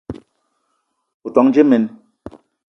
O 1.25 1.27
ton 1.35 1.47
dje 1.53 1.63
mene? 1.69 1.87